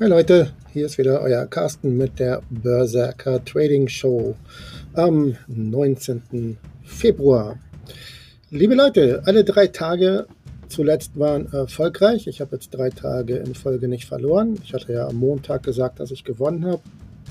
[0.00, 4.36] Hi Leute, hier ist wieder euer Carsten mit der Berserker Trading Show
[4.92, 6.56] am 19.
[6.84, 7.58] Februar.
[8.48, 10.28] Liebe Leute, alle drei Tage
[10.68, 12.28] zuletzt waren erfolgreich.
[12.28, 14.56] Ich habe jetzt drei Tage in Folge nicht verloren.
[14.62, 16.82] Ich hatte ja am Montag gesagt, dass ich gewonnen habe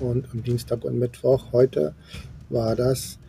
[0.00, 1.94] und am Dienstag und Mittwoch heute
[2.48, 3.20] war das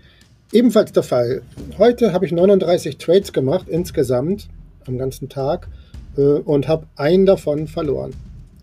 [0.52, 1.44] ebenfalls der Fall.
[1.78, 4.48] Heute habe ich 39 Trades gemacht insgesamt
[4.88, 5.68] am ganzen Tag
[6.18, 8.16] äh, und habe einen davon verloren.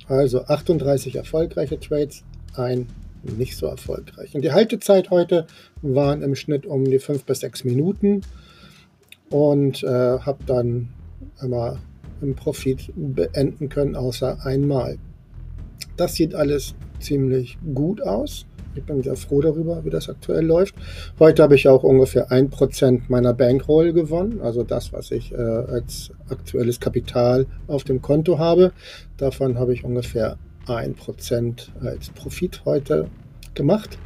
[0.08, 2.86] Also 38 erfolgreiche Trades, ein
[3.22, 4.34] nicht so erfolgreich.
[4.34, 5.46] Und die Haltezeit heute
[5.82, 8.20] waren im Schnitt um die 5 bis 6 Minuten
[9.30, 10.90] und äh, habe dann
[11.40, 11.78] immer
[12.20, 14.98] im Profit beenden können, außer einmal.
[15.96, 18.46] Das sieht alles ziemlich gut aus.
[18.76, 20.74] Ich bin sehr froh darüber, wie das aktuell läuft.
[21.18, 26.10] Heute habe ich auch ungefähr 1% meiner Bankroll gewonnen, also das, was ich äh, als
[26.28, 28.72] aktuelles Kapital auf dem Konto habe.
[29.16, 33.08] Davon habe ich ungefähr 1% als Profit heute
[33.54, 33.98] gemacht.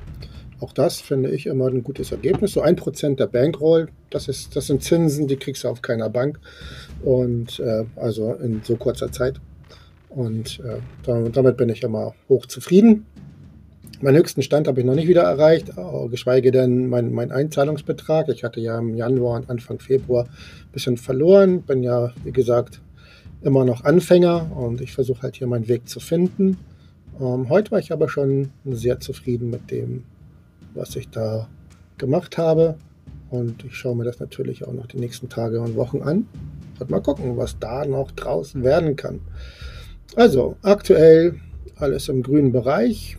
[0.60, 2.52] Auch das finde ich immer ein gutes Ergebnis.
[2.52, 6.40] So 1% der Bankroll, das, ist, das sind Zinsen, die kriegst du auf keiner Bank.
[7.02, 9.40] Und äh, also in so kurzer Zeit.
[10.08, 13.06] Und äh, damit bin ich immer hoch zufrieden.
[14.00, 15.72] Meinen höchsten Stand habe ich noch nicht wieder erreicht,
[16.08, 18.28] geschweige denn mein, mein Einzahlungsbetrag.
[18.28, 21.62] Ich hatte ja im Januar und Anfang Februar ein bisschen verloren.
[21.62, 22.80] Bin ja, wie gesagt,
[23.42, 26.58] immer noch Anfänger und ich versuche halt hier meinen Weg zu finden.
[27.20, 30.04] Ähm, heute war ich aber schon sehr zufrieden mit dem,
[30.74, 31.48] was ich da
[31.98, 32.76] gemacht habe.
[33.30, 36.28] Und ich schaue mir das natürlich auch noch die nächsten Tage und Wochen an.
[36.78, 39.20] Und mal gucken, was da noch draußen werden kann.
[40.14, 41.34] Also, aktuell
[41.74, 43.16] alles im grünen Bereich.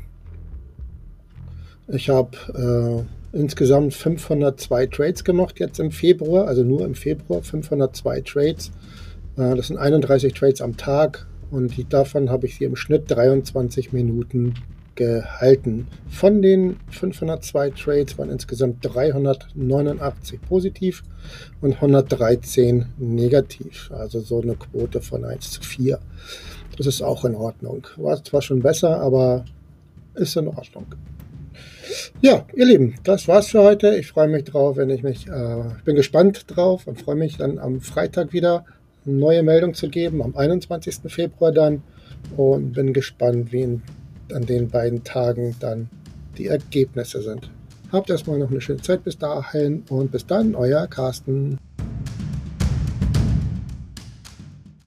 [1.91, 8.21] Ich habe äh, insgesamt 502 Trades gemacht jetzt im Februar, also nur im Februar 502
[8.21, 8.71] Trades.
[9.37, 13.09] Äh, das sind 31 Trades am Tag und die, davon habe ich sie im Schnitt
[13.09, 14.53] 23 Minuten
[14.93, 15.87] gehalten.
[16.09, 21.03] Von den 502 Trades waren insgesamt 389 positiv
[21.61, 23.89] und 113 negativ.
[23.91, 25.99] Also so eine Quote von 1 zu 4.
[26.77, 27.87] Das ist auch in Ordnung.
[27.97, 29.45] War zwar schon besser, aber
[30.15, 30.85] ist in Ordnung.
[32.21, 33.95] Ja, ihr Lieben, das war's für heute.
[33.95, 37.57] Ich freue mich drauf, wenn ich mich, äh, bin gespannt drauf und freue mich dann
[37.57, 38.65] am Freitag wieder
[39.05, 41.11] eine neue Meldung zu geben, am 21.
[41.11, 41.81] Februar dann.
[42.35, 43.81] Und bin gespannt, wie in,
[44.33, 45.89] an den beiden Tagen dann
[46.37, 47.49] die Ergebnisse sind.
[47.91, 51.57] Habt erstmal noch eine schöne Zeit bis dahin und bis dann, euer Carsten.